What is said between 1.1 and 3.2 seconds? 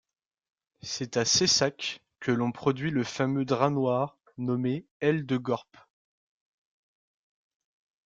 à Saissac que l'on produit le